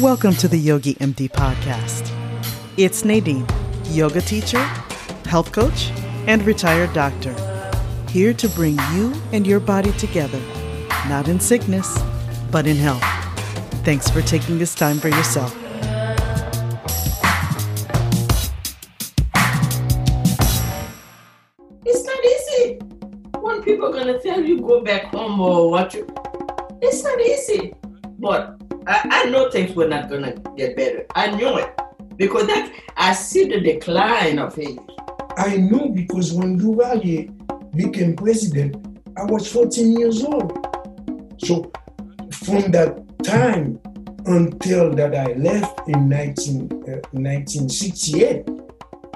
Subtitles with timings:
[0.00, 2.12] Welcome to the Yogi MD podcast.
[2.76, 3.44] It's Nadine,
[3.86, 4.62] yoga teacher,
[5.26, 5.90] health coach,
[6.28, 7.34] and retired doctor,
[8.08, 10.40] here to bring you and your body together,
[11.08, 11.98] not in sickness,
[12.52, 13.02] but in health.
[13.84, 15.52] Thanks for taking this time for yourself.
[21.84, 22.78] It's not easy.
[23.40, 26.06] When people are gonna tell you go back home or what you,
[26.80, 27.74] it's not easy.
[28.20, 28.57] But
[28.88, 31.04] I, I know things were not gonna get better.
[31.14, 31.70] I knew it
[32.16, 34.78] because that I see the decline of Haiti.
[35.36, 37.30] I know because when Duvalier
[37.76, 38.76] became president,
[39.18, 40.66] I was 14 years old.
[41.36, 41.70] So
[42.32, 43.78] from that time
[44.24, 48.48] until that I left in 19, uh, 1968,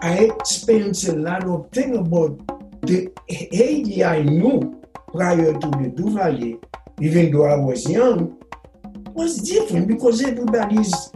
[0.03, 2.39] I experienced a lot of things about
[2.83, 4.83] the Haiti I knew
[5.13, 6.63] prior to the Duvalier,
[7.01, 8.42] even though I was young,
[9.15, 11.11] was different because everybody's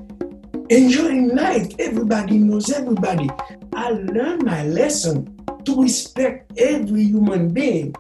[0.71, 1.69] enjoying life.
[1.79, 3.31] Everybody knows everybody.
[3.75, 7.95] I learned my lesson to respect every human being.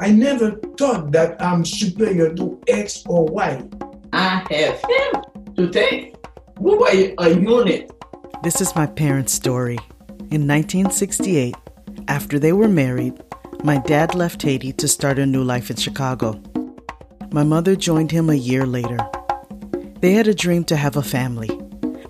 [0.00, 3.62] I never thought that I'm superior to X or Y.
[4.12, 6.16] I have him to thank.
[6.60, 7.90] We were a unit.
[8.42, 9.78] This is my parents' story.
[10.30, 11.54] In 1968,
[12.06, 13.22] after they were married,
[13.64, 16.40] my dad left Haiti to start a new life in Chicago.
[17.30, 18.98] My mother joined him a year later.
[20.00, 21.50] They had a dream to have a family.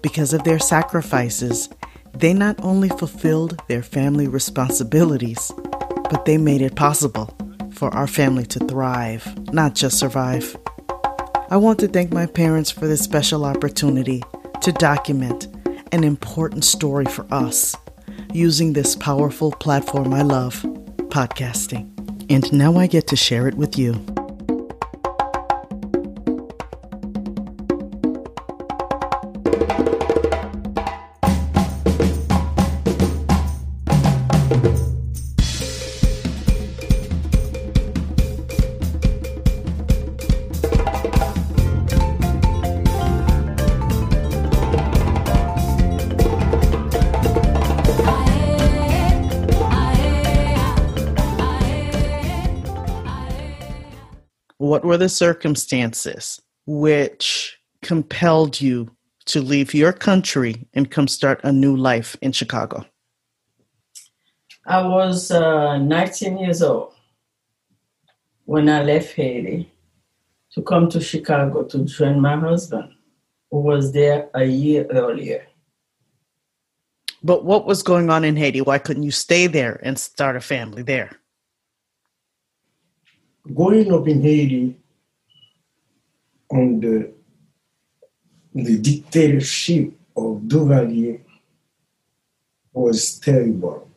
[0.01, 1.69] Because of their sacrifices,
[2.15, 5.51] they not only fulfilled their family responsibilities,
[6.11, 7.37] but they made it possible
[7.73, 10.57] for our family to thrive, not just survive.
[11.51, 14.23] I want to thank my parents for this special opportunity
[14.63, 15.49] to document
[15.93, 17.75] an important story for us
[18.33, 20.63] using this powerful platform I love,
[21.09, 21.91] podcasting.
[22.31, 23.95] And now I get to share it with you.
[54.69, 58.91] What were the circumstances which compelled you
[59.25, 62.84] to leave your country and come start a new life in Chicago?
[64.67, 66.93] I was uh, 19 years old
[68.45, 69.73] when I left Haiti
[70.53, 72.93] to come to Chicago to join my husband,
[73.51, 75.47] who was there a year earlier.
[77.23, 78.61] But what was going on in Haiti?
[78.61, 81.19] Why couldn't you stay there and start a family there?
[83.54, 84.76] Growing up in Haiti
[86.53, 87.10] under
[88.54, 91.20] the dictatorship of Duvalier
[92.72, 93.88] was terrible.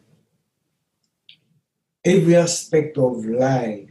[2.06, 3.90] Every aspect of life,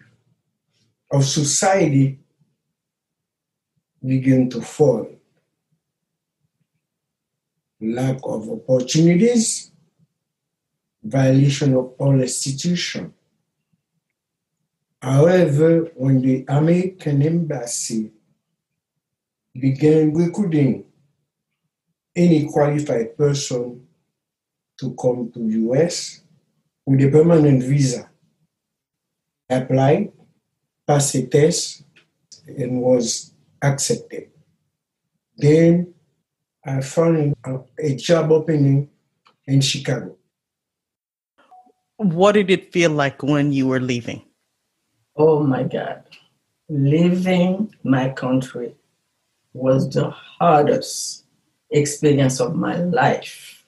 [1.13, 2.19] of society,
[4.05, 5.09] began to fall.
[7.81, 9.71] Lack of opportunities,
[11.03, 13.13] violation of all institutions.
[15.03, 18.13] However, when the American embassy
[19.55, 20.85] began recruiting
[22.15, 23.87] any qualified person
[24.79, 25.41] to come to
[25.73, 26.21] US
[26.85, 28.11] with a permanent visa,
[29.49, 30.13] I applied,
[30.87, 31.83] passed a test,
[32.47, 34.31] and was accepted.
[35.37, 35.95] Then
[36.65, 38.91] I found a, a job opening
[39.47, 40.17] in Chicago.
[41.97, 44.30] What did it feel like when you were leaving?
[45.23, 46.03] Oh my God.
[46.71, 48.75] Leaving my country
[49.53, 51.27] was the hardest
[51.71, 53.67] experience of my life.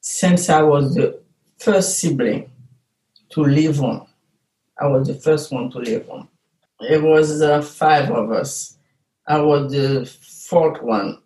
[0.00, 1.18] Since I was the
[1.58, 2.52] first sibling
[3.30, 4.06] to leave home,
[4.80, 6.28] I was the first one to leave home.
[6.78, 8.78] It was uh, five of us.
[9.26, 11.18] I was the fourth one,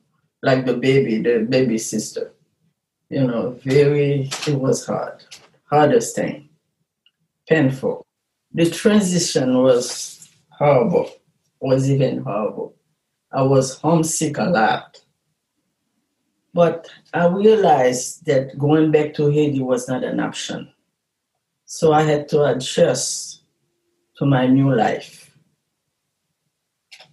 [0.43, 2.33] like the baby, the baby sister.
[3.11, 5.23] You know, very, it was hard.
[5.69, 6.49] Hardest thing.
[7.47, 8.07] Painful
[8.55, 11.11] the transition was horrible,
[11.61, 12.75] was even horrible.
[13.33, 15.01] I was homesick a lot.
[16.55, 20.73] But I realized that going back to Haiti was not an option.
[21.65, 23.43] So I had to adjust
[24.19, 25.37] to my new life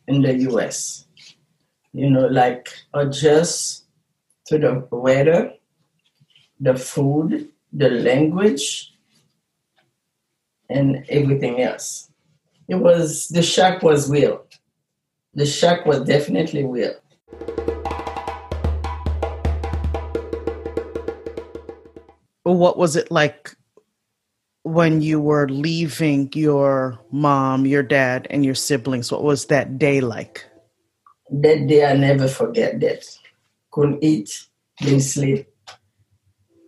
[0.08, 1.08] in the US.
[1.92, 3.86] You know, like adjust
[4.46, 5.54] to the weather,
[6.60, 8.91] the food, the language,
[10.72, 12.10] and everything else.
[12.68, 14.46] It was, the shock was real.
[15.34, 16.96] The shock was definitely real.
[22.44, 23.56] What was it like
[24.64, 29.12] when you were leaving your mom, your dad, and your siblings?
[29.12, 30.46] What was that day like?
[31.30, 33.06] That day, I never forget that.
[33.72, 34.48] Couldn't eat,
[34.78, 35.48] didn't sleep.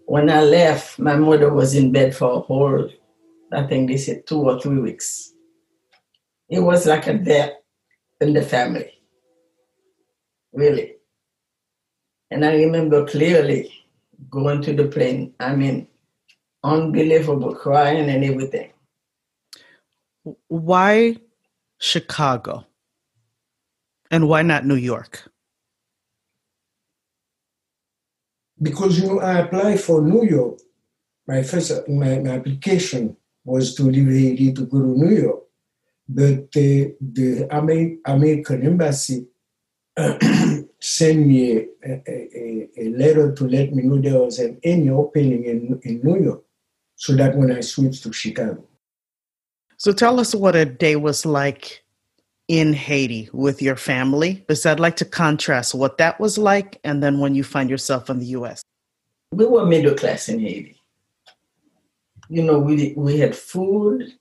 [0.06, 2.90] When I left, my mother was in bed for a whole
[3.54, 5.34] I think they said two or three weeks.
[6.50, 7.52] It was like a death
[8.20, 8.92] in the family,
[10.54, 10.96] really.
[12.32, 13.72] And I remember clearly
[14.30, 15.34] going to the plane.
[15.40, 15.88] I mean,
[16.64, 18.72] unbelievable, crying and everything.
[20.48, 21.18] Why
[21.80, 22.66] Chicago?
[24.10, 25.30] And why not New York?
[28.62, 30.60] Because you know, I applied for New York.
[31.28, 35.40] My first my, my application was to leave Haiti to go to New York.
[36.08, 37.48] But the, the
[38.06, 39.28] American embassy
[40.82, 45.46] sent me a, a, a, letter to let me know there was an any opening
[45.46, 46.44] in, in New York.
[46.96, 48.64] So that when I switched to Chicago.
[49.78, 51.84] So tell us what a day was like
[52.48, 57.02] in Haiti with your family, because I'd like to contrast what that was like and
[57.02, 58.62] then when you find yourself in the US.
[59.32, 60.73] We were middle class in Haiti.
[62.34, 64.12] You know, we we had food.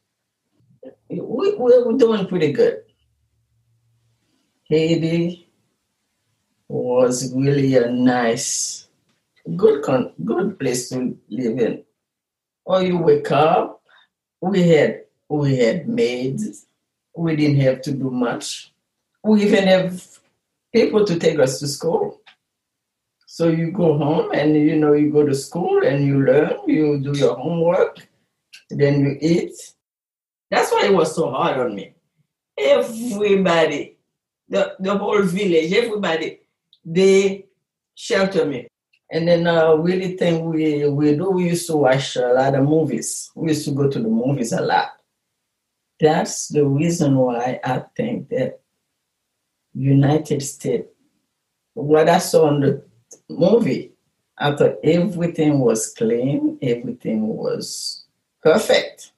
[1.08, 1.18] We,
[1.56, 2.82] we were doing pretty good.
[4.68, 5.48] Haiti
[6.68, 8.88] was really a nice,
[9.56, 11.84] good, con- good place to live in.
[12.66, 13.82] Or you wake up,
[14.42, 16.66] we had we had maids,
[17.16, 18.74] we didn't have to do much.
[19.24, 20.18] We even have
[20.74, 22.21] people to take us to school.
[23.32, 27.00] So you go home and you know you go to school and you learn, you
[27.00, 27.94] do your homework,
[28.68, 29.54] then you eat.
[30.50, 31.94] That's why it was so hard on me.
[32.58, 33.96] Everybody,
[34.48, 36.40] the, the whole village, everybody,
[36.84, 37.46] they
[37.94, 38.68] shelter me.
[39.10, 42.64] And then uh, really thing we we do, we used to watch a lot of
[42.64, 43.30] movies.
[43.34, 44.90] We used to go to the movies a lot
[46.02, 48.60] that's the reason why I think that
[49.72, 50.88] United States,
[51.74, 52.84] what I saw in the
[53.38, 53.92] movie,
[54.38, 58.04] thought everything was clean, everything was
[58.42, 59.12] perfect.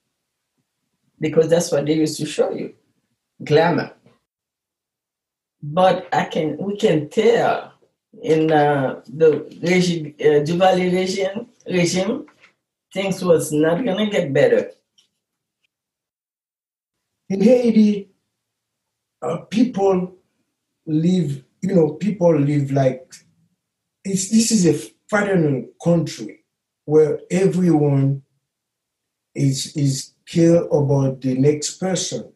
[1.20, 2.74] Because that's what they used to show you.
[3.42, 3.92] Glamour.
[5.62, 7.72] But I can we can tell
[8.22, 9.30] in uh, the
[9.62, 12.26] regime, uh, Duvalier regime, regime,
[12.92, 14.70] things was not gonna get better
[17.28, 18.10] in Haiti,
[19.22, 20.16] uh, people
[20.86, 23.14] live, you know, people live like
[24.04, 26.44] it's, this is a fraternal country
[26.84, 28.22] where everyone
[29.34, 32.32] is is care about the next person.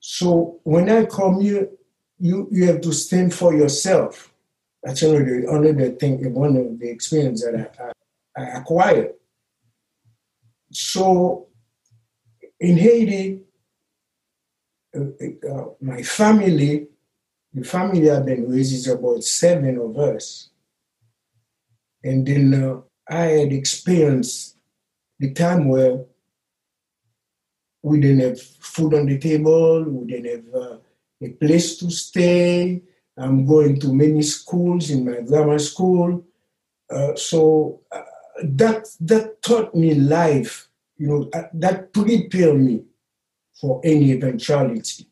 [0.00, 1.68] So when I come here,
[2.18, 4.32] you you have to stand for yourself.
[4.82, 7.70] That's another another thing, one of the experience that
[8.36, 9.12] I, I, I acquired.
[10.72, 11.48] So
[12.58, 13.42] in Haiti,
[14.96, 16.88] uh, uh, my family,
[17.52, 20.50] the family I've been raised is about seven of us.
[22.02, 24.56] And then uh, I had experienced
[25.18, 26.04] the time where
[27.82, 30.76] we didn't have food on the table, we didn't have uh,
[31.22, 32.82] a place to stay.
[33.16, 36.24] I'm going to many schools in my grammar school.
[36.90, 38.02] Uh, so uh,
[38.42, 42.84] that that taught me life you know, uh, that prepared me
[43.58, 45.09] for any eventuality.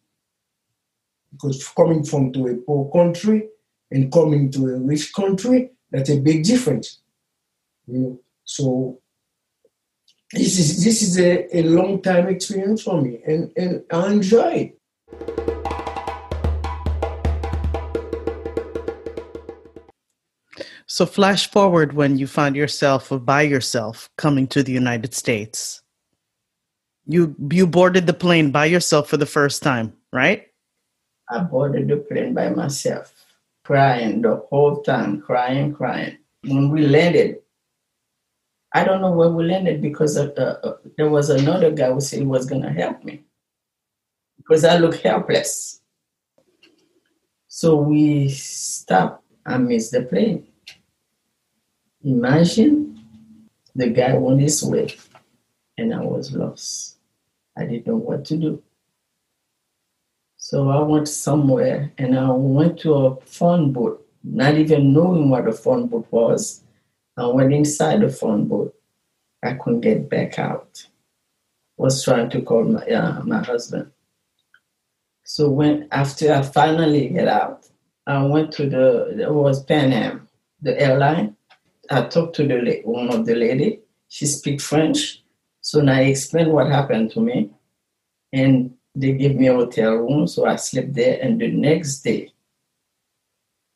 [1.33, 3.49] Because coming from to a poor country
[3.91, 7.01] and coming to a rich country, that's a big difference.
[7.87, 8.21] You know?
[8.45, 9.01] So
[10.33, 14.53] this is this is a, a long time experience for me and, and I enjoy
[14.53, 14.79] it.
[20.91, 25.83] So, flash forward when you find yourself by yourself coming to the United States.
[27.07, 30.48] You you boarded the plane by yourself for the first time, right?
[31.31, 33.13] I boarded the plane by myself,
[33.65, 36.19] crying the whole time, crying, crying.
[36.45, 37.39] When we landed,
[38.73, 42.01] I don't know where we landed because of, uh, uh, there was another guy who
[42.01, 43.25] said he was going to help me
[44.37, 45.81] because I look helpless.
[47.49, 49.25] So we stopped.
[49.45, 50.47] I missed the plane.
[52.05, 53.01] Imagine
[53.75, 54.95] the guy on his way
[55.79, 56.99] and I was lost.
[57.57, 58.63] I didn't know what to do.
[60.49, 65.47] So I went somewhere and I went to a phone booth, not even knowing what
[65.47, 66.65] a phone booth was.
[67.19, 68.73] I went inside the phone booth.
[69.43, 70.87] I couldn't get back out.
[71.77, 73.93] Was trying to call my uh, my husband.
[75.23, 77.69] So when after I finally get out,
[78.07, 80.29] I went to the it was Pan Am,
[80.63, 81.37] the airline,
[81.91, 83.81] I talked to the one of the lady.
[84.09, 85.23] She speak French,
[85.61, 87.51] so I explained what happened to me,
[88.33, 91.19] and they gave me a hotel room, so I slept there.
[91.23, 92.33] And the next day,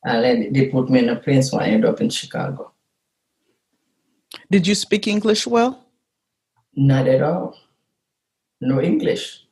[0.05, 2.73] I let, they put me in a plane, so I ended up in Chicago.
[4.51, 5.87] Did you speak English well?
[6.75, 7.57] Not at all.
[8.61, 9.45] No English.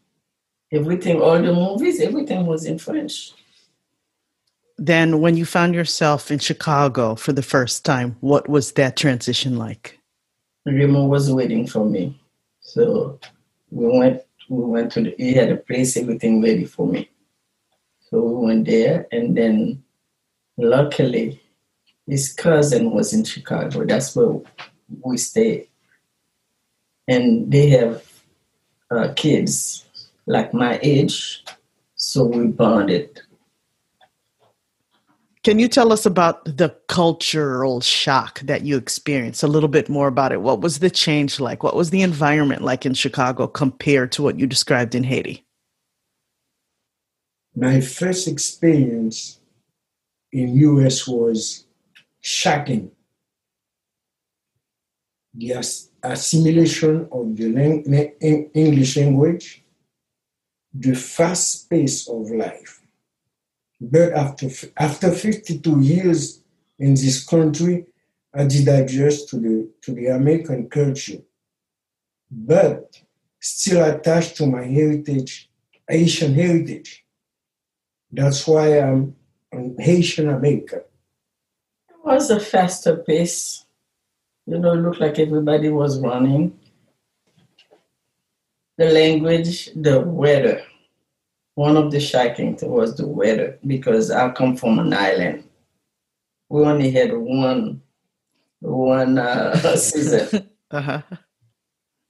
[0.73, 3.33] Everything, all the movies, everything was in French.
[4.79, 9.59] Then, when you found yourself in Chicago for the first time, what was that transition
[9.59, 9.99] like?
[10.65, 12.19] Remo was waiting for me.
[12.61, 13.21] So
[13.71, 17.09] we went we went to the he had a place, everything ready for me.
[18.01, 19.85] So we went there and then
[20.59, 21.41] luckily
[22.07, 23.85] his cousin was in Chicago.
[23.87, 24.41] That's where
[25.05, 25.69] we stayed.
[27.07, 28.03] And they have
[28.91, 29.87] uh, kids
[30.27, 31.45] like my age,
[31.95, 33.21] so we bonded.
[35.43, 39.43] Can you tell us about the cultural shock that you experienced?
[39.43, 40.43] A little bit more about it.
[40.43, 41.63] What was the change like?
[41.63, 45.47] What was the environment like in Chicago compared to what you described in Haiti?
[47.57, 49.41] My first experience
[50.31, 51.65] in US was
[52.21, 52.91] shocking.
[55.33, 55.53] The
[56.03, 58.13] assimilation of the
[58.53, 59.65] English language,
[60.75, 62.80] the fast pace of life
[63.81, 66.43] but after, after 52 years
[66.79, 67.87] in this country,
[68.35, 71.23] I did adjust to the, to the American culture,
[72.31, 73.01] but
[73.41, 75.51] still attached to my heritage,
[75.89, 77.05] Haitian heritage.
[78.13, 79.17] That's why I'm
[79.51, 80.81] an Haitian American.
[81.89, 83.65] It was a faster pace.
[84.47, 86.59] You know, it looked like everybody was running.
[88.77, 90.63] The language, the weather
[91.61, 95.45] one of the shocking things was the weather because I come from an island.
[96.49, 97.83] We only had one
[98.61, 100.49] one uh, season.
[100.71, 101.03] uh-huh.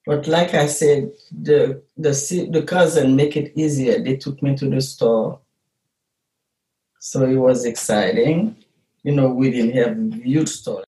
[0.06, 2.12] But like I said, the the
[2.52, 3.98] the cousin make it easier.
[3.98, 5.40] They took me to the store,
[7.00, 8.54] so it was exciting.
[9.02, 10.84] You know, we didn't have huge store.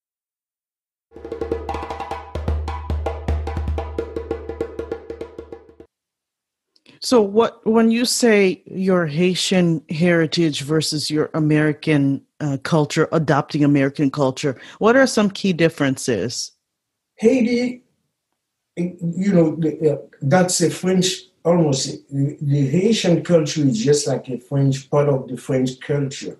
[7.04, 14.08] So, what when you say your Haitian heritage versus your American uh, culture, adopting American
[14.08, 16.52] culture, what are some key differences?
[17.16, 17.82] Haiti,
[18.76, 19.58] you know,
[19.90, 22.08] uh, that's a French almost.
[22.08, 26.38] The Haitian culture is just like a French part of the French culture.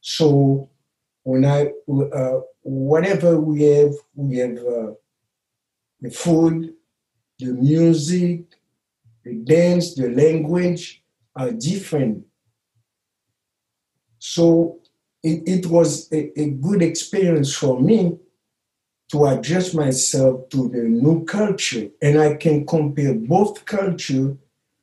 [0.00, 0.70] So,
[1.24, 4.92] when I uh, whatever we have, we have uh,
[6.00, 6.72] the food,
[7.38, 8.57] the music,
[9.28, 11.02] the dance, the language
[11.36, 12.24] are different.
[14.18, 14.78] So
[15.22, 18.16] it, it was a, a good experience for me
[19.12, 21.88] to adjust myself to the new culture.
[22.00, 24.36] And I can compare both culture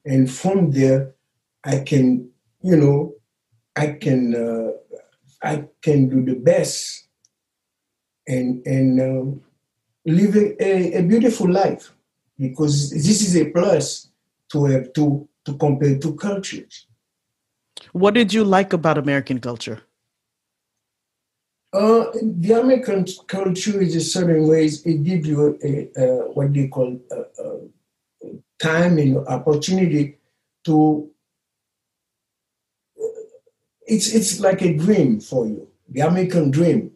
[0.05, 1.15] and from there
[1.63, 2.29] I can,
[2.61, 3.15] you know,
[3.75, 4.71] I can uh,
[5.41, 7.07] I can do the best
[8.27, 9.39] and and uh,
[10.05, 11.91] live a, a beautiful life
[12.37, 14.09] because this is a plus
[14.51, 16.87] to have to to compare two cultures.
[17.91, 19.81] What did you like about American culture?
[21.73, 26.67] Uh, the American culture is in certain ways it gives you a, a, what they
[26.67, 27.59] call a, a
[28.59, 30.17] time and opportunity
[30.63, 31.09] to.
[33.87, 36.91] It's it's like a dream for you, the American dream,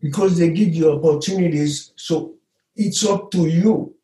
[0.00, 1.92] because they give you opportunities.
[1.96, 2.34] So
[2.76, 3.94] it's up to you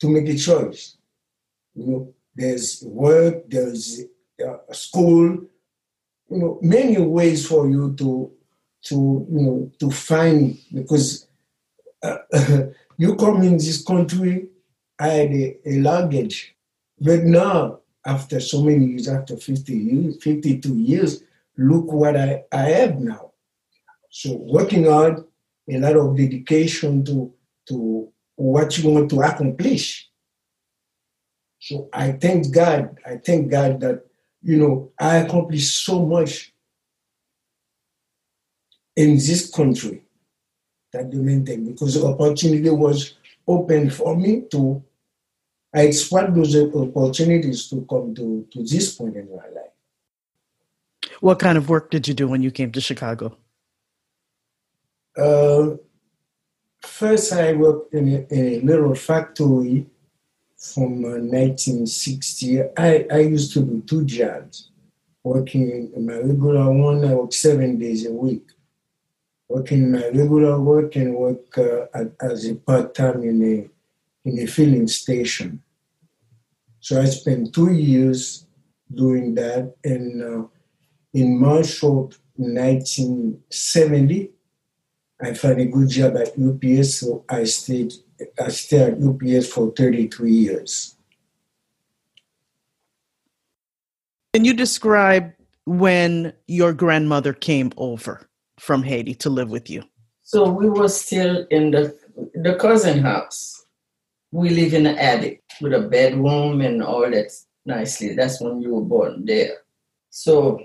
[0.00, 0.95] to make a choice.
[1.76, 4.02] You know, there's work, there's
[4.44, 5.46] uh, school,
[6.30, 8.32] you know, many ways for you to
[8.84, 11.28] to you know to find because
[12.02, 12.18] uh,
[12.98, 14.48] you come in this country,
[14.98, 16.54] I had a, a, luggage,
[16.98, 21.22] but now after so many years, after 50 years, 52 years,
[21.58, 23.32] look what I, I have now.
[24.10, 25.24] So working hard,
[25.68, 27.32] a lot of dedication to
[27.68, 30.05] to what you want to accomplish.
[31.66, 32.96] So I thank God.
[33.04, 34.06] I thank God that,
[34.40, 36.52] you know, I accomplished so much
[38.94, 40.04] in this country.
[40.92, 43.14] That the main thing, because the opportunity was
[43.48, 44.84] open for me to
[45.74, 49.74] I exploit those opportunities to come to, to this point in my life.
[51.20, 53.36] What kind of work did you do when you came to Chicago?
[55.18, 55.76] Uh,
[56.80, 59.86] first, I worked in a, in a little factory
[60.58, 62.62] from uh, 1960.
[62.76, 64.70] I, I used to do two jobs.
[65.22, 68.46] Working in my regular one, I work seven days a week.
[69.48, 71.86] working my regular work and work uh,
[72.20, 73.68] as a part-time in a
[74.28, 75.62] in a filling station.
[76.80, 78.46] So I spent two years
[78.92, 80.46] doing that, and uh,
[81.14, 84.30] in March of 1970,
[85.20, 89.48] I found a good job at UPS, so I stayed Uh, I stayed at UPS
[89.48, 90.96] for 33 years.
[94.32, 95.32] Can you describe
[95.64, 99.82] when your grandmother came over from Haiti to live with you?
[100.22, 101.96] So we were still in the
[102.34, 103.64] the cousin house.
[104.32, 107.30] We live in the attic with a bedroom and all that
[107.64, 108.14] nicely.
[108.14, 109.58] That's when you were born there.
[110.10, 110.60] So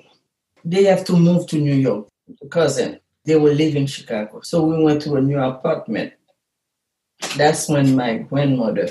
[0.66, 2.08] they have to move to New York.
[2.42, 4.42] The cousin, they were living in Chicago.
[4.42, 6.14] So we went to a new apartment.
[7.38, 8.90] That's when my grandmother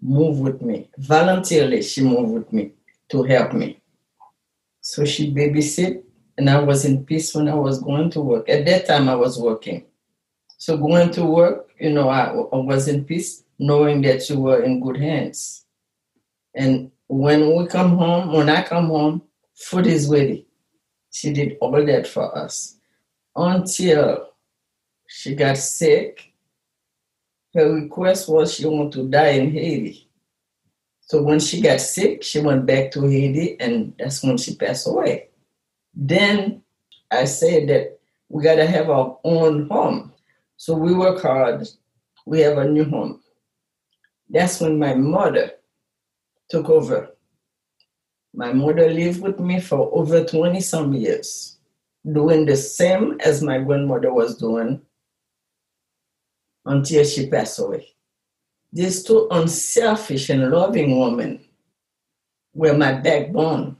[0.00, 0.88] moved with me.
[0.98, 2.72] Voluntarily, she moved with me
[3.10, 3.80] to help me.
[4.80, 6.02] So she babysit,
[6.38, 8.48] and I was in peace when I was going to work.
[8.48, 9.84] At that time, I was working.
[10.56, 14.62] So going to work, you know, I, I was in peace, knowing that you were
[14.62, 15.66] in good hands.
[16.54, 19.22] And when we come home, when I come home,
[19.54, 20.46] food is ready.
[21.10, 22.76] She did all that for us
[23.36, 24.30] until
[25.06, 26.27] she got sick.
[27.54, 30.08] Her request was she wanted to die in Haiti.
[31.00, 34.86] So when she got sick, she went back to Haiti, and that's when she passed
[34.86, 35.28] away.
[35.94, 36.62] Then
[37.10, 40.12] I said that we got to have our own home.
[40.56, 41.66] So we work hard.
[42.26, 43.22] We have a new home.
[44.28, 45.52] That's when my mother
[46.50, 47.10] took over.
[48.34, 51.58] My mother lived with me for over 20 some years,
[52.12, 54.82] doing the same as my grandmother was doing
[56.68, 57.88] until she passed away.
[58.72, 61.44] These two unselfish and loving women
[62.54, 63.76] were my backbone.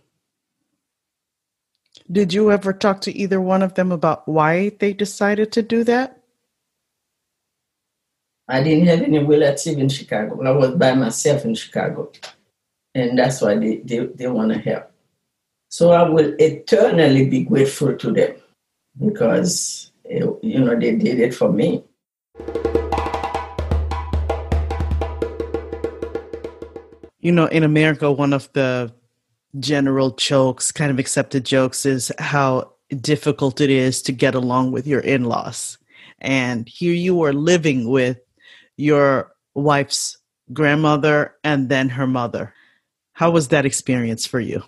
[2.10, 5.84] Did you ever talk to either one of them about why they decided to do
[5.84, 6.22] that?
[8.48, 10.42] I didn't have any relative in Chicago.
[10.42, 12.10] I was by myself in Chicago.
[12.94, 14.90] And that's why they, they, they want to help.
[15.68, 18.36] So I will eternally be grateful to them
[18.98, 21.84] because, eh, you know, they did it for me.
[27.28, 28.90] You know, in America, one of the
[29.60, 34.86] general jokes, kind of accepted jokes, is how difficult it is to get along with
[34.86, 35.76] your in laws.
[36.20, 38.16] And here you are living with
[38.78, 40.16] your wife's
[40.54, 42.54] grandmother and then her mother.
[43.12, 44.62] How was that experience for you?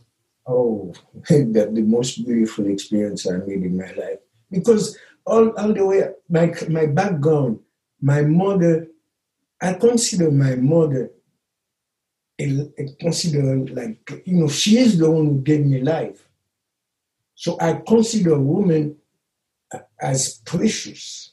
[0.46, 0.92] Oh,
[1.30, 4.18] that the most beautiful experience I made in my life.
[4.50, 7.60] Because all, all the way, my, my background,
[8.02, 8.86] my mother,
[9.62, 11.10] I consider my mother
[12.98, 16.28] consider like, you know, she is the one who gave me life.
[17.34, 18.96] So I consider a woman
[20.00, 21.32] as precious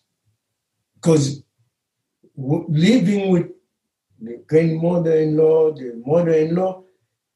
[0.95, 1.43] because
[2.35, 3.47] living with
[4.19, 6.83] the grandmother-in-law, the mother-in-law,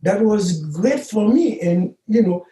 [0.02, 1.60] that was great for me.
[1.60, 2.46] And you know,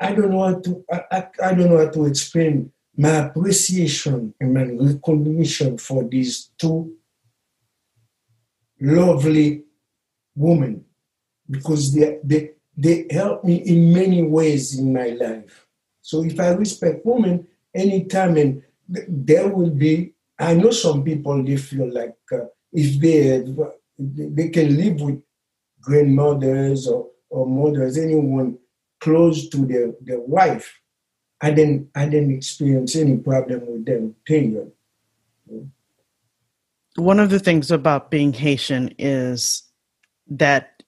[0.00, 4.54] I don't know how to I, I don't know how to explain my appreciation and
[4.54, 6.94] my recognition for these two
[8.80, 9.64] lovely
[10.38, 10.84] women
[11.50, 15.66] because they, they, they help me in many ways in my life.
[16.00, 21.56] So if I respect women, anytime and there will be, I know some people, they
[21.56, 23.44] feel like uh, if they,
[23.98, 25.20] they can live with
[25.80, 28.58] grandmothers or, or mothers, anyone
[29.00, 30.80] close to their, their wife,
[31.40, 34.72] I didn't, I didn't experience any problem with them, period.
[36.96, 39.67] One of the things about being Haitian is
[40.28, 40.82] that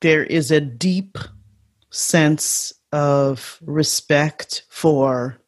[0.00, 1.18] there is a deep
[1.90, 5.38] sense of respect for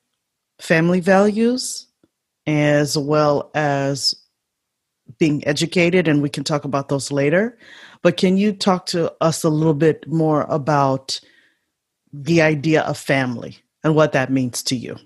[0.61, 1.87] family values
[2.47, 4.15] as well as
[5.19, 7.59] being educated, and we can talk about those later.
[8.03, 11.21] But can you talk to us a little bit more about
[12.13, 14.97] the idea of family and what that means to you?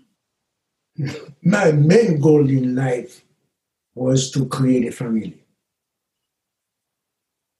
[1.42, 3.24] My main goal in life
[3.94, 5.37] was to create a family.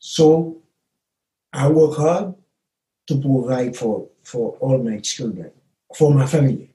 [0.01, 0.63] So
[1.53, 2.35] I work hard
[3.07, 5.53] to provide for, for all my children,
[5.95, 6.71] for my family,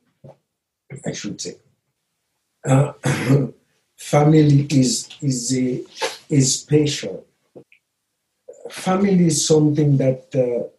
[1.06, 1.56] I should say.
[2.64, 2.94] Uh,
[3.98, 5.84] family is, is, a,
[6.30, 7.26] is special.
[8.70, 10.70] Family is something that uh,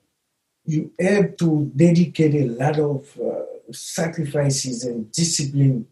[0.64, 5.86] you have to dedicate a lot of uh, sacrifices and discipline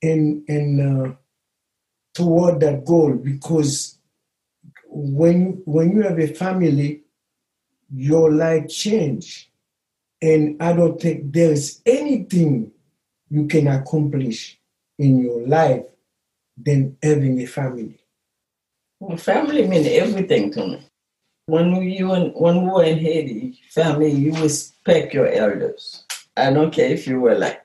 [0.00, 1.14] in, in, uh,
[2.14, 3.95] toward that goal because
[4.96, 7.02] when when you have a family,
[7.92, 9.50] your life change.
[10.22, 12.72] And I don't think there is anything
[13.28, 14.58] you can accomplish
[14.98, 15.84] in your life
[16.56, 17.98] than having a family?
[18.98, 20.88] Well, family means everything to me.
[21.46, 26.04] When you when we were in Haiti, family, you respect your elders.
[26.36, 27.62] I don't care if you were like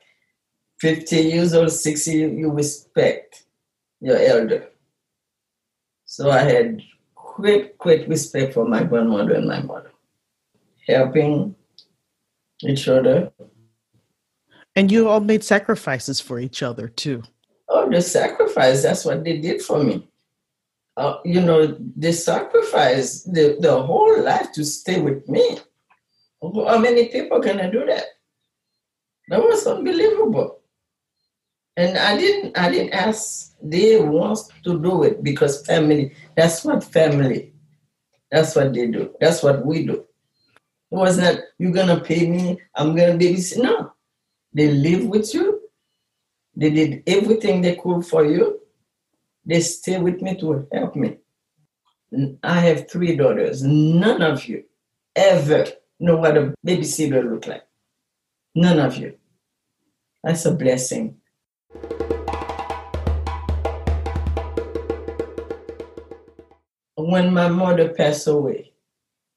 [0.79, 3.43] 50 years old, 60, you respect
[3.99, 4.67] your elder.
[6.05, 6.81] So I had
[7.35, 9.91] great, great respect for my grandmother and my mother,
[10.87, 11.55] helping
[12.61, 13.31] each other.
[14.75, 17.23] And you all made sacrifices for each other too.
[17.67, 20.07] Oh, the sacrifice, that's what they did for me.
[20.97, 25.57] Uh, you know, they sacrificed the, the whole life to stay with me.
[26.41, 28.05] How many people can I do that?
[29.29, 30.60] That was unbelievable.
[31.77, 36.83] And I didn't I didn't ask they want to do it because family, that's what
[36.83, 37.53] family,
[38.31, 39.15] that's what they do.
[39.19, 40.05] That's what we do.
[40.91, 43.63] It was not you're gonna pay me, I'm gonna babysit.
[43.63, 43.93] No.
[44.53, 45.61] They live with you.
[46.55, 48.59] They did everything they could for you.
[49.45, 51.17] They stay with me to help me.
[52.43, 53.63] I have three daughters.
[53.63, 54.65] None of you
[55.15, 55.65] ever
[55.99, 57.63] know what a babysitter look like.
[58.53, 59.17] None of you.
[60.23, 61.20] That's a blessing.
[66.95, 68.71] When my mother passed away,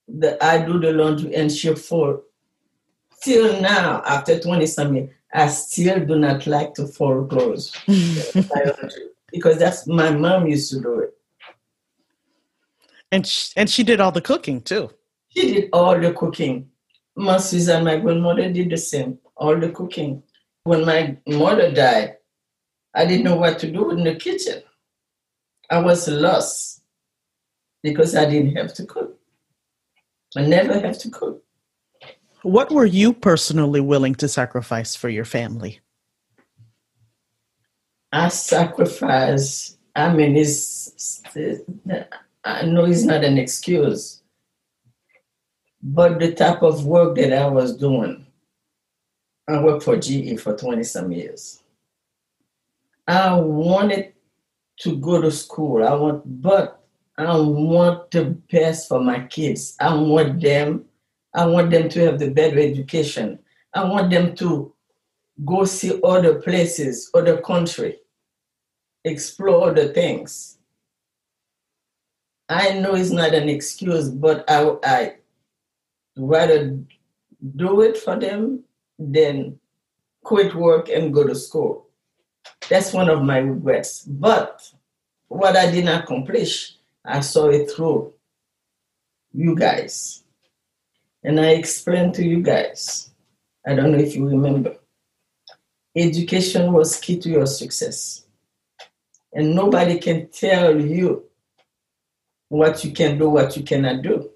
[0.07, 2.23] the, I do the laundry and she fold.
[3.23, 7.75] Till now, after 20 something, years, I still do not like to fold clothes
[9.33, 11.14] because that's my mom used to do it.
[13.11, 14.90] And she, and she did all the cooking too.
[15.29, 16.68] She did all the cooking.
[17.16, 20.23] My sister and my grandmother did the same, all the cooking.
[20.64, 22.16] When my mother died,
[22.94, 24.62] I didn't know what to do in the kitchen.
[25.70, 26.83] I was lost
[27.83, 29.18] because I didn't have to cook.
[30.37, 31.42] I never have to cook.
[32.42, 35.80] What were you personally willing to sacrifice for your family?
[38.12, 39.76] I sacrifice.
[39.96, 41.22] I mean, it's,
[42.44, 44.22] I know it's not an excuse,
[45.83, 48.26] but the type of work that I was doing,
[49.48, 51.63] I worked for GE for 20 some years.
[53.07, 54.14] I wanted
[54.81, 55.85] to go to school.
[55.85, 56.85] I want, but
[57.19, 59.77] I want the best for my kids.
[59.81, 60.87] I want them,
[61.35, 63.38] I want them to have the better education.
[63.73, 64.73] I want them to
[65.45, 67.99] go see other places, other country,
[69.05, 70.59] explore other things.
[72.49, 75.14] I know it's not an excuse, but I, I
[76.17, 76.79] rather
[77.57, 78.64] do it for them
[78.99, 79.59] than
[80.23, 81.88] quit work and go to school.
[82.68, 84.04] That's one of my regrets.
[84.04, 84.72] But
[85.28, 88.14] what I didn't accomplish, I saw it through
[89.33, 90.22] you guys.
[91.22, 93.11] And I explained to you guys.
[93.66, 94.76] I don't know if you remember.
[95.96, 98.26] Education was key to your success.
[99.33, 101.24] And nobody can tell you
[102.48, 104.30] what you can do, what you cannot do.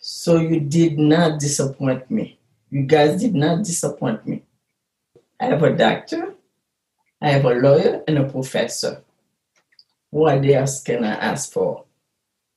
[0.00, 2.38] So you did not disappoint me.
[2.70, 4.44] You guys did not disappoint me.
[5.40, 6.34] I have a doctor,
[7.20, 9.02] I have a lawyer, and a professor.
[10.10, 11.84] What else can I ask for?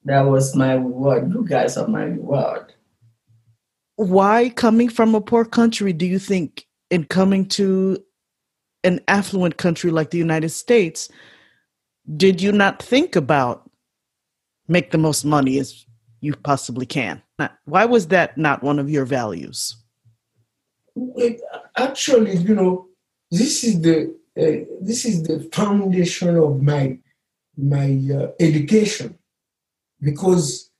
[0.05, 1.31] That was my reward.
[1.31, 2.73] You guys are my reward.
[3.95, 8.03] Why, coming from a poor country, do you think in coming to
[8.83, 11.09] an affluent country like the United States,
[12.17, 13.69] did you not think about
[14.67, 15.85] make the most money as
[16.21, 17.21] you possibly can?
[17.65, 19.75] Why was that not one of your values?
[20.95, 21.41] It,
[21.77, 22.87] actually, you know,
[23.31, 26.97] this is the uh, this is the foundation of my
[27.55, 29.17] my uh, education
[30.01, 30.71] because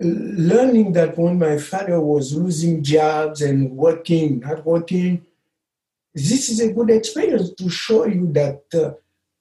[0.00, 5.24] learning that when my father was losing jobs and working, not working,
[6.14, 8.92] this is a good experience to show you that uh,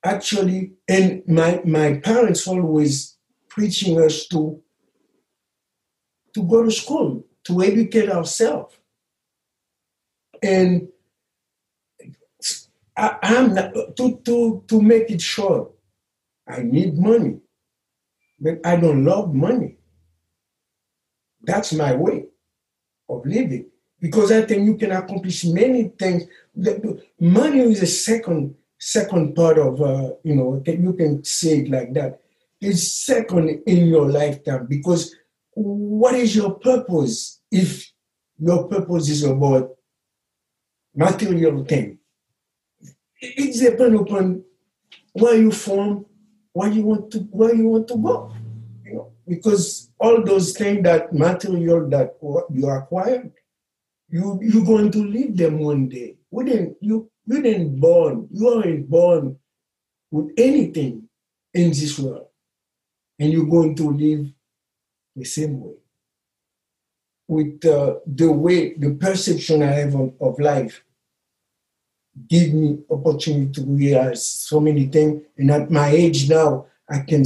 [0.03, 3.17] actually, and my, my parents always
[3.49, 4.61] preaching us to,
[6.33, 8.75] to go to school, to educate ourselves.
[10.41, 10.89] And
[12.97, 15.71] I, am not, to, to, to make it short,
[16.47, 17.37] I need money,
[18.39, 19.77] but I don't love money.
[21.41, 22.25] That's my way
[23.09, 26.23] of living because I think you can accomplish many things.
[27.19, 31.93] Money is a second second part of uh, you know you can say it like
[31.93, 32.21] that.
[32.61, 35.15] It's second in your lifetime because
[35.53, 37.91] what is your purpose if
[38.37, 39.71] your purpose is about
[40.95, 41.99] material thing?
[43.37, 44.43] It depends upon
[45.13, 46.05] where you from,
[46.53, 48.31] where you want to where you want to go.
[48.85, 52.15] You know, because all those things that material that
[52.53, 53.31] you acquired,
[54.09, 56.17] you you're going to leave them one day.
[56.31, 59.37] we didn't you you didn't born, you aren't born
[60.11, 61.09] with anything
[61.53, 62.27] in this world.
[63.17, 64.27] And you're going to live
[65.15, 65.75] the same way.
[67.27, 70.83] With uh, the way, the perception I have of, of life,
[72.27, 75.23] give me opportunity to realize so many things.
[75.37, 77.23] And at my age now, I can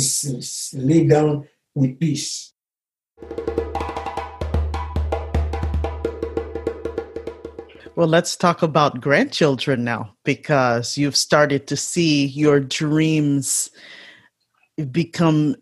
[0.73, 2.54] lay down with peace.
[7.95, 13.69] Well, let's talk about grandchildren now because you've started to see your dreams
[14.91, 15.58] become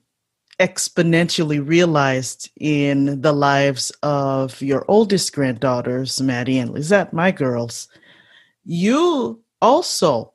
[0.59, 7.87] exponentially realized in the lives of your oldest granddaughters, Maddie and Lisette, my girls.
[8.69, 10.33] You also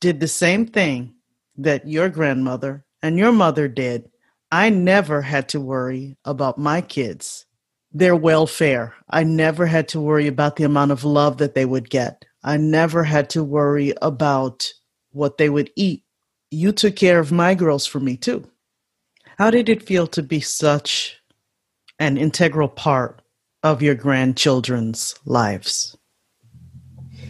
[0.00, 1.14] did the same thing
[1.56, 4.10] that your grandmother and your mother did.
[4.50, 7.46] I never had to worry about my kids
[7.92, 8.94] their welfare.
[9.10, 12.24] I never had to worry about the amount of love that they would get.
[12.42, 14.72] I never had to worry about
[15.10, 16.02] what they would eat.
[16.50, 18.50] You took care of my girls for me too.
[19.38, 21.18] How did it feel to be such
[21.98, 23.22] an integral part
[23.62, 25.96] of your grandchildren's lives?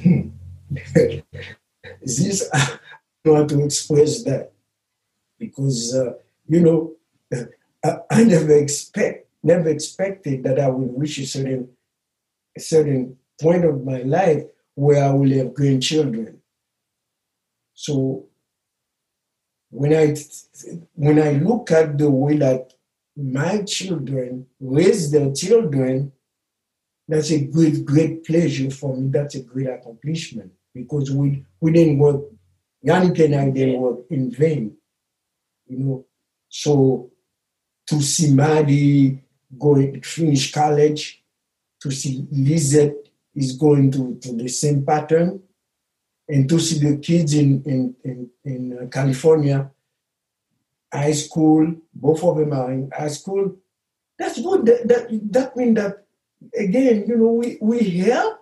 [2.03, 2.79] this I
[3.25, 4.53] don't how to express that
[5.39, 6.15] because uh,
[6.49, 6.93] you know
[7.85, 11.69] I, I never expect never expected that I would reach a certain
[12.57, 16.41] a certain point of my life where I will have grandchildren.
[17.75, 18.27] So
[19.71, 20.15] when I
[20.95, 22.73] when I look at the way that
[23.17, 26.13] my children raise their children,
[27.09, 29.09] that's a great, great pleasure for me.
[29.11, 32.23] That's a great accomplishment because we we didn't work,
[32.85, 34.77] Yannick and I didn't work in vain.
[35.67, 36.07] You know,
[36.49, 37.11] so
[37.87, 39.23] to see Maddie
[39.59, 41.23] going to finish college,
[41.81, 45.43] to see Lisette is going to, to the same pattern,
[46.29, 49.71] and to see the kids in, in, in, in uh, California,
[50.93, 53.57] high school, both of them are in high school.
[54.19, 54.67] That's good.
[54.67, 56.02] That, that, that means that,
[56.55, 58.39] again, you know, we, we help,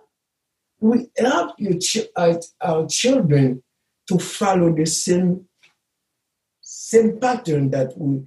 [0.79, 3.63] we help ch- our, children
[4.07, 5.45] to follow the same,
[6.61, 8.23] same pattern that we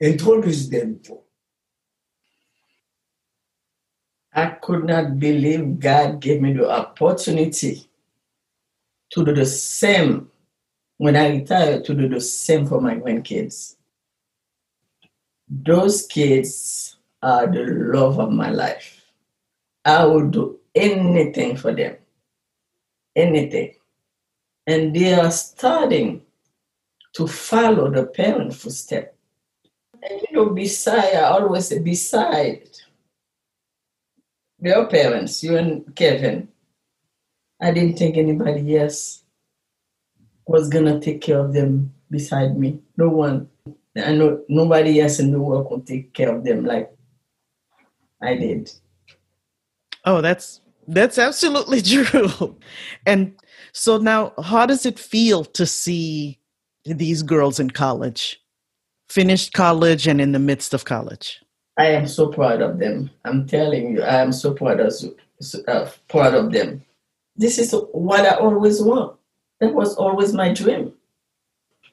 [0.00, 1.18] introduce them to.
[4.32, 7.88] I could not believe God gave me the opportunity
[9.10, 10.30] to do the same
[10.98, 13.76] when I retired, to do the same for my grandkids.
[15.48, 19.02] Those kids are the love of my life.
[19.84, 21.96] I would do anything for them,
[23.16, 23.74] anything.
[24.66, 26.22] And they are starting
[27.14, 29.16] to follow the parent footstep.
[30.02, 32.68] And you know, beside, I always say, beside
[34.60, 36.48] your parents, you and Kevin,
[37.60, 39.24] I didn't think anybody else
[40.46, 42.80] was gonna take care of them beside me.
[42.96, 43.48] No one.
[43.96, 46.90] I know nobody else in the world could take care of them like
[48.22, 48.70] I did.
[50.04, 52.56] Oh, that's that's absolutely true.
[53.06, 53.34] And
[53.72, 56.38] so now how does it feel to see
[56.84, 58.40] these girls in college?
[59.08, 61.40] Finished college and in the midst of college.
[61.76, 63.10] I am so proud of them.
[63.24, 64.92] I'm telling you, I am so proud of,
[65.66, 66.84] uh, proud of them.
[67.36, 69.18] This is what I always want.
[69.60, 70.92] That was always my dream.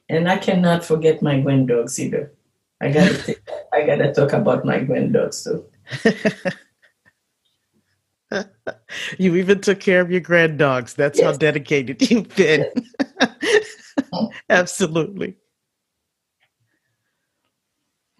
[0.08, 2.32] And I cannot forget my granddogs either.
[2.80, 3.36] I gotta,
[3.72, 5.64] I gotta talk about my granddogs too.
[9.18, 10.94] you even took care of your granddogs.
[10.94, 11.26] That's yes.
[11.26, 12.66] how dedicated you've been.
[14.50, 15.36] Absolutely.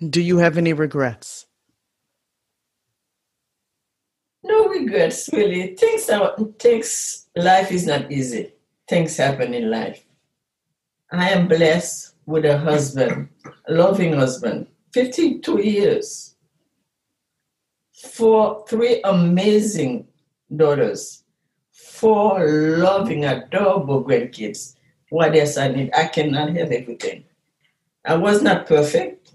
[0.09, 1.46] Do you have any regrets?
[4.44, 5.74] No regrets, really.
[5.74, 7.26] Things are things.
[7.35, 8.52] Life is not easy.
[8.88, 10.04] Things happen in life.
[11.11, 13.31] I am blessed with a husband,
[13.68, 16.27] a loving husband, 52 years,
[18.02, 20.06] four, three amazing
[20.54, 21.24] daughters,
[21.72, 24.76] four loving, adorable grandkids.
[25.11, 25.90] What else I need?
[25.94, 27.24] I cannot have everything.
[28.04, 29.32] I was not perfect.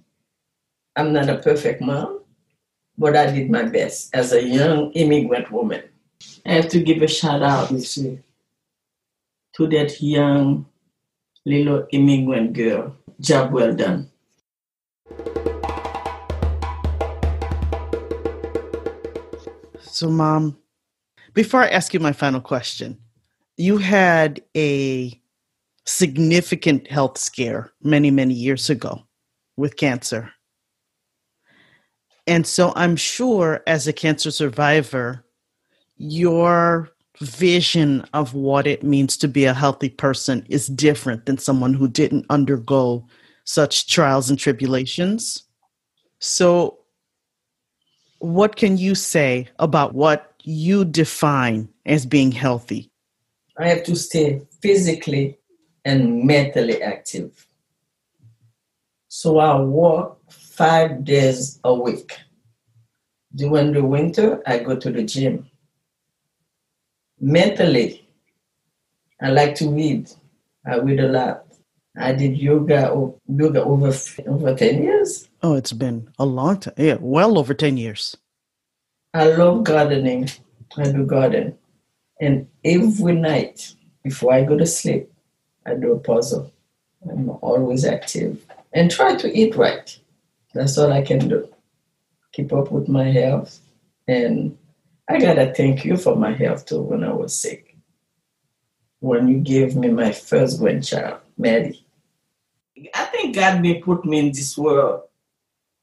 [0.96, 2.22] I'm not a perfect mom,
[2.98, 5.84] but I did my best as a young immigrant woman.
[6.46, 8.20] I have to give a shout out you see,
[9.56, 10.66] to that young
[11.46, 12.96] little immigrant girl.
[13.20, 14.10] Job well done.
[20.04, 20.58] So, Mom,
[21.34, 23.00] before I ask you my final question,
[23.56, 25.18] you had a
[25.86, 29.02] significant health scare many, many years ago
[29.56, 30.30] with cancer.
[32.28, 35.24] And so I'm sure as a cancer survivor,
[35.96, 36.90] your
[37.22, 41.88] vision of what it means to be a healthy person is different than someone who
[41.88, 43.08] didn't undergo
[43.46, 45.44] such trials and tribulations.
[46.20, 46.83] So,
[48.24, 52.90] what can you say about what you define as being healthy?
[53.58, 55.38] I have to stay physically
[55.84, 57.46] and mentally active.
[59.10, 62.18] So I walk five days a week.
[63.36, 65.50] During the winter, I go to the gym.
[67.20, 68.08] Mentally,
[69.22, 70.10] I like to read.
[70.66, 71.43] I read a lot.
[71.96, 72.92] I did yoga
[73.28, 73.94] yoga over
[74.28, 75.30] over ten years.
[75.44, 76.74] Oh, it's been a long time.
[76.78, 78.18] Yeah, well over ten years.
[79.14, 80.30] I love gardening.
[80.76, 81.56] I do garden,
[82.20, 85.12] and every night before I go to sleep,
[85.68, 86.52] I do a puzzle.
[87.08, 89.96] I'm always active and try to eat right.
[90.56, 91.48] That's all I can do.
[92.32, 93.60] Keep up with my health,
[94.08, 94.58] and
[95.08, 96.82] I gotta thank you for my health too.
[96.82, 97.78] When I was sick,
[99.00, 101.83] when you gave me my first grandchild, Maddie
[102.94, 105.04] I think God may put me in this world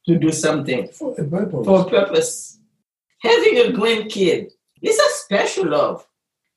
[0.07, 1.65] to do something for a purpose.
[1.65, 2.59] For a purpose.
[3.19, 4.51] Having a grandkid
[4.81, 6.07] is a special love.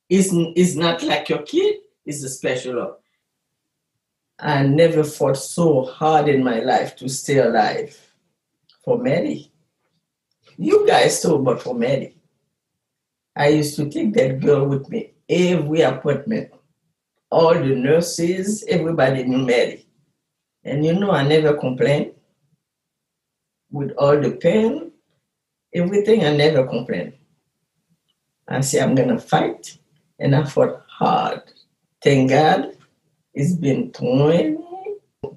[0.08, 2.96] It's, it's not like your kid, it's a special love.
[4.38, 7.96] I never fought so hard in my life to stay alive
[8.84, 9.50] for Mary.
[10.56, 12.16] You guys too, but for Mary.
[13.36, 16.52] I used to take that girl with me every appointment.
[17.30, 19.83] All the nurses, everybody knew Mary.
[20.64, 22.12] And you know, I never complain.
[23.70, 24.92] With all the pain,
[25.74, 27.12] everything, I never complain.
[28.48, 29.78] I say, I'm going to fight.
[30.18, 31.42] And I fought hard.
[32.02, 32.76] Thank God,
[33.34, 34.56] it's been 20,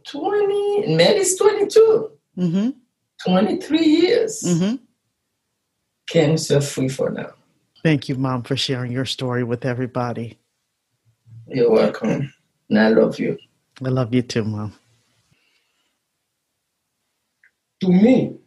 [0.05, 2.11] 20, and Maddie's 22.
[2.37, 2.69] Mm-hmm.
[3.25, 4.43] 23 years.
[4.45, 4.75] Mm-hmm.
[6.07, 7.31] Cancer free for now.
[7.83, 10.37] Thank you, Mom, for sharing your story with everybody.
[11.47, 12.33] You're welcome.
[12.69, 13.37] And I love you.
[13.83, 14.73] I love you too, Mom
[17.81, 18.37] to me,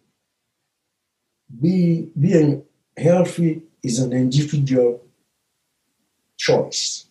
[1.61, 2.65] be, being
[2.97, 5.05] healthy is an individual
[6.37, 7.07] choice.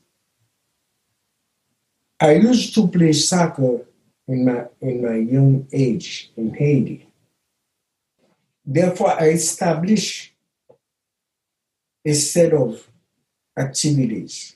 [2.19, 3.85] I used to play soccer
[4.27, 7.07] in my, in my young age in Haiti.
[8.65, 10.33] Therefore, I established
[12.05, 12.87] a set of
[13.57, 14.55] activities.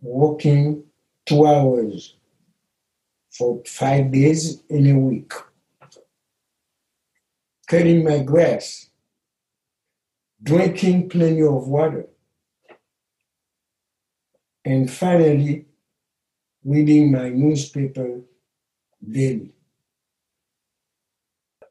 [0.00, 0.84] Walking
[1.26, 2.14] two hours
[3.40, 5.32] for five days in a week,
[7.66, 8.90] cutting my grass,
[10.42, 12.04] drinking plenty of water,
[14.62, 15.64] and finally
[16.62, 18.20] reading my newspaper
[19.10, 19.54] daily.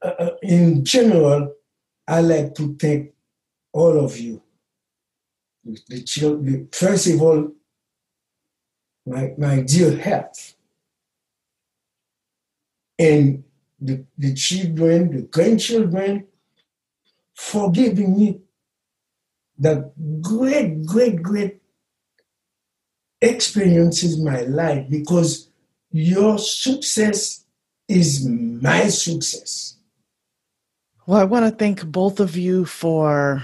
[0.01, 1.53] Uh, uh in general,
[2.07, 3.13] I like to thank
[3.71, 4.41] all of you.
[5.87, 7.51] The children, first of all,
[9.05, 10.55] my, my dear health
[12.99, 13.43] and
[13.79, 16.27] the, the children, the grandchildren,
[17.33, 18.41] forgiving me
[19.57, 21.61] the great, great, great
[23.21, 25.49] experiences my life because
[25.91, 27.45] your success
[27.87, 29.77] is my success.
[31.05, 33.43] Well, I want to thank both of you for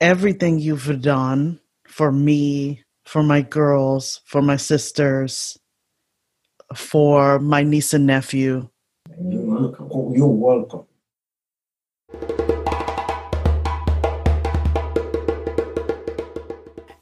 [0.00, 5.58] everything you've done for me, for my girls, for my sisters,
[6.74, 8.68] for my niece and nephew.
[9.20, 10.14] You're welcome.
[10.14, 10.86] You're welcome.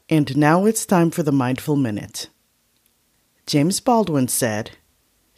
[0.09, 2.29] And now it's time for the Mindful Minute.
[3.47, 4.71] James Baldwin said,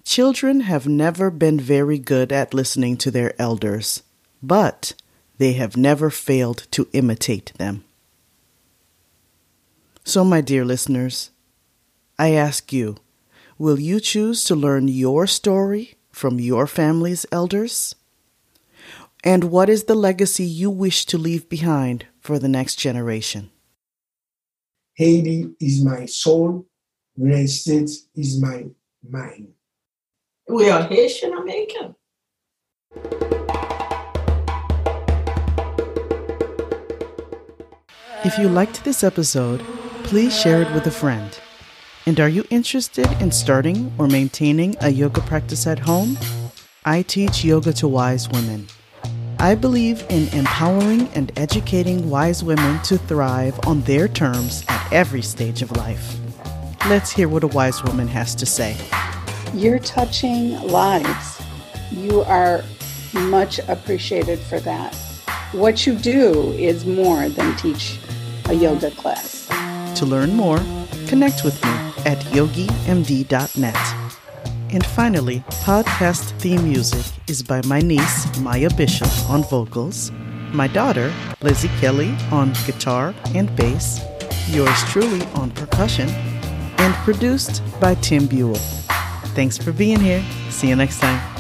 [0.04, 4.04] Children have never been very good at listening to their elders,
[4.44, 4.94] but
[5.38, 7.84] they have never failed to imitate them.
[10.04, 11.32] So, my dear listeners,
[12.20, 12.98] I ask you,
[13.58, 17.96] Will you choose to learn your story from your family's elders?
[19.24, 23.52] And what is the legacy you wish to leave behind for the next generation?
[24.96, 26.68] Haiti is my soul,
[27.16, 28.66] United States is my
[29.10, 29.54] mind.
[30.50, 31.96] We are Haitian American.
[38.26, 39.62] If you liked this episode,
[40.04, 41.40] please share it with a friend.
[42.08, 46.20] And are you interested in starting or maintaining a yoga practice at home?
[46.86, 48.68] I teach yoga to wise women.
[49.40, 55.24] I believe in empowering and educating wise women to thrive on their terms at every
[55.24, 56.16] stage of life.
[56.88, 58.78] Let's hear what a wise woman has to say.
[59.56, 61.42] You're touching lives.
[61.90, 62.64] You are
[63.14, 64.96] much appreciated for that.
[65.54, 67.98] what you do is more than teach
[68.46, 69.48] a yoga class.
[69.98, 70.60] To learn more,
[71.08, 71.72] connect with me
[72.06, 73.76] at yogimd.net.
[74.72, 80.12] And finally, podcast theme music is by my niece, Maya Bishop, on vocals,
[80.52, 84.02] my daughter, Lizzie Kelly, on guitar and bass,
[84.50, 88.56] yours truly on percussion, and produced by Tim Buell.
[89.36, 90.24] Thanks for being here.
[90.50, 91.35] See you next time.